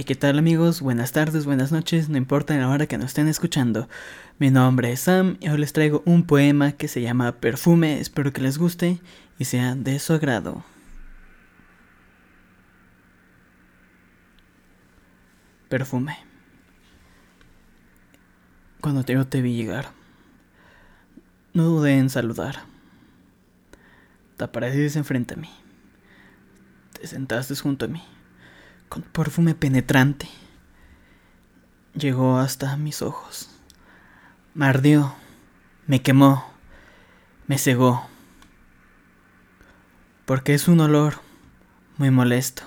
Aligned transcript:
¿qué 0.00 0.16
tal 0.16 0.38
amigos? 0.38 0.80
Buenas 0.80 1.12
tardes, 1.12 1.44
buenas 1.44 1.70
noches, 1.70 2.08
no 2.08 2.16
importa 2.16 2.56
la 2.56 2.68
hora 2.68 2.86
que 2.86 2.98
nos 2.98 3.08
estén 3.08 3.28
escuchando. 3.28 3.88
Mi 4.38 4.50
nombre 4.50 4.90
es 4.90 5.00
Sam 5.00 5.36
y 5.38 5.48
hoy 5.48 5.58
les 5.58 5.72
traigo 5.72 6.02
un 6.06 6.26
poema 6.26 6.72
que 6.72 6.88
se 6.88 7.02
llama 7.02 7.36
Perfume, 7.36 8.00
espero 8.00 8.32
que 8.32 8.40
les 8.40 8.58
guste 8.58 8.98
y 9.38 9.44
sea 9.44 9.76
de 9.76 10.00
su 10.00 10.14
agrado. 10.14 10.64
Perfume. 15.68 16.16
Cuando 18.80 19.04
yo 19.04 19.26
te 19.28 19.40
vi 19.40 19.54
llegar, 19.54 19.92
no 21.52 21.64
dudé 21.64 21.98
en 21.98 22.10
saludar. 22.10 22.64
Te 24.36 24.44
apareciste 24.44 24.98
enfrente 24.98 25.34
a 25.34 25.36
mí. 25.36 25.50
Te 26.98 27.06
sentaste 27.06 27.54
junto 27.54 27.84
a 27.84 27.88
mí 27.88 28.02
con 28.92 29.00
perfume 29.00 29.54
penetrante. 29.54 30.28
Llegó 31.94 32.36
hasta 32.36 32.76
mis 32.76 33.00
ojos. 33.00 33.48
Me 34.52 34.66
ardió, 34.66 35.14
me 35.86 36.02
quemó, 36.02 36.44
me 37.46 37.56
cegó. 37.56 38.06
Porque 40.26 40.52
es 40.52 40.68
un 40.68 40.80
olor 40.80 41.14
muy 41.96 42.10
molesto, 42.10 42.64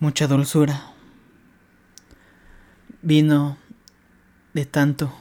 mucha 0.00 0.26
dulzura. 0.26 0.82
Vino 3.00 3.58
de 4.54 4.66
tanto, 4.66 5.14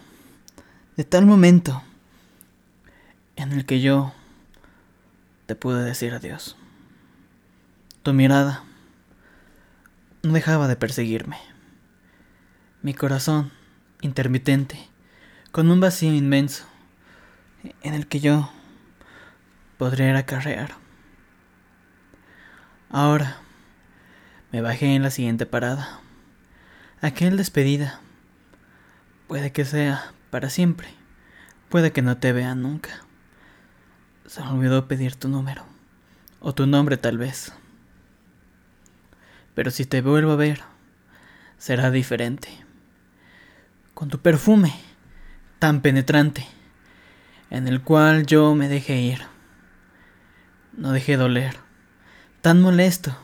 de 0.98 1.04
tal 1.04 1.27
momento 1.27 1.84
en 3.35 3.51
el 3.51 3.67
que 3.67 3.81
yo 3.81 4.13
te 5.45 5.54
pude 5.54 5.84
decir 5.84 6.15
adiós. 6.15 6.57
Tu 8.01 8.13
mirada 8.13 8.63
no 10.23 10.33
dejaba 10.33 10.67
de 10.67 10.75
perseguirme. 10.75 11.37
Mi 12.81 12.93
corazón, 12.93 13.51
intermitente, 14.01 14.89
con 15.51 15.70
un 15.71 15.79
vacío 15.79 16.13
inmenso, 16.13 16.65
en 17.81 17.93
el 17.93 18.07
que 18.07 18.20
yo 18.20 18.51
podría 19.77 20.17
acarrear. 20.17 20.76
Ahora 22.89 23.37
me 24.51 24.61
bajé 24.61 24.95
en 24.95 25.03
la 25.03 25.11
siguiente 25.11 25.45
parada. 25.45 25.99
Aquel 27.01 27.37
despedida. 27.37 28.01
Puede 29.27 29.51
que 29.51 29.63
sea 29.63 30.11
para 30.31 30.49
siempre. 30.49 30.89
Puede 31.70 31.91
que 31.91 32.01
no 32.01 32.17
te 32.17 32.33
vea 32.33 32.55
nunca. 32.55 32.89
Se 34.26 34.41
me 34.41 34.49
olvidó 34.49 34.87
pedir 34.87 35.15
tu 35.15 35.29
número. 35.29 35.65
O 36.39 36.55
tu 36.55 36.65
nombre 36.65 36.98
tal 36.98 37.17
vez. 37.17 37.54
Pero 39.55 39.71
si 39.71 39.85
te 39.85 40.01
vuelvo 40.01 40.31
a 40.31 40.37
ver, 40.37 40.61
será 41.57 41.91
diferente. 41.91 42.49
Con 43.93 44.09
tu 44.09 44.19
perfume 44.19 44.73
tan 45.59 45.81
penetrante, 45.81 46.47
en 47.49 47.67
el 47.67 47.81
cual 47.81 48.25
yo 48.25 48.55
me 48.55 48.70
dejé 48.70 49.01
ir. 49.01 49.21
No 50.71 50.93
dejé 50.93 51.17
doler, 51.17 51.57
tan 52.41 52.61
molesto, 52.61 53.15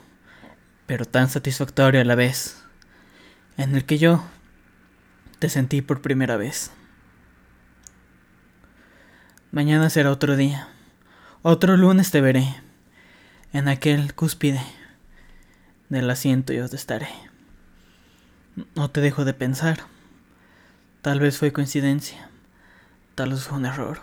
pero 0.85 1.05
tan 1.05 1.29
satisfactorio 1.29 2.01
a 2.01 2.05
la 2.05 2.15
vez, 2.15 2.63
en 3.55 3.75
el 3.75 3.85
que 3.85 3.97
yo 3.97 4.23
te 5.39 5.47
sentí 5.47 5.81
por 5.81 6.01
primera 6.01 6.35
vez. 6.35 6.71
Mañana 9.51 9.89
será 9.89 10.11
otro 10.11 10.35
día, 10.35 10.67
otro 11.41 11.77
lunes 11.77 12.11
te 12.11 12.19
veré, 12.19 12.53
en 13.53 13.69
aquel 13.69 14.13
cúspide 14.13 14.61
del 15.89 16.09
asiento 16.09 16.53
yo 16.53 16.67
te 16.69 16.75
estaré. 16.75 17.09
No 18.75 18.89
te 18.89 19.01
dejo 19.01 19.25
de 19.25 19.33
pensar. 19.33 19.79
Tal 21.01 21.19
vez 21.19 21.37
fue 21.37 21.53
coincidencia, 21.53 22.29
tal 23.13 23.31
vez 23.31 23.43
fue 23.43 23.57
un 23.57 23.65
error. 23.65 23.99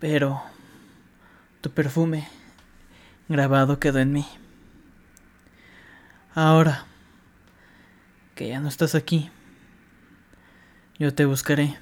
Pero 0.00 0.42
tu 1.60 1.70
perfume 1.70 2.28
grabado 3.28 3.78
quedó 3.78 4.00
en 4.00 4.12
mí. 4.12 4.26
Ahora 6.34 6.86
que 8.34 8.48
ya 8.48 8.58
no 8.58 8.68
estás 8.68 8.94
aquí, 8.94 9.30
yo 10.98 11.14
te 11.14 11.24
buscaré 11.24 11.78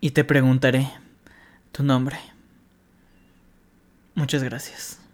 y 0.00 0.12
te 0.12 0.24
preguntaré 0.24 0.90
tu 1.72 1.82
nombre. 1.82 2.18
Muchas 4.14 4.42
gracias. 4.42 5.05